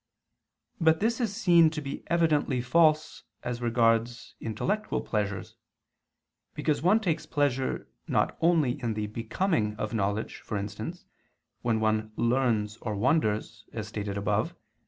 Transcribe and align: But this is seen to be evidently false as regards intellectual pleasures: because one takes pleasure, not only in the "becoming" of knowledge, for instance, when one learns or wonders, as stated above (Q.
But 0.79 0.99
this 0.99 1.21
is 1.21 1.35
seen 1.35 1.69
to 1.69 1.79
be 1.79 2.01
evidently 2.07 2.59
false 2.59 3.21
as 3.43 3.61
regards 3.61 4.33
intellectual 4.39 5.01
pleasures: 5.01 5.53
because 6.55 6.81
one 6.81 6.99
takes 6.99 7.27
pleasure, 7.27 7.87
not 8.07 8.35
only 8.41 8.81
in 8.81 8.95
the 8.95 9.05
"becoming" 9.05 9.75
of 9.75 9.93
knowledge, 9.93 10.37
for 10.39 10.57
instance, 10.57 11.05
when 11.61 11.79
one 11.79 12.13
learns 12.15 12.77
or 12.77 12.95
wonders, 12.95 13.65
as 13.73 13.89
stated 13.89 14.17
above 14.17 14.53
(Q. 14.55 14.57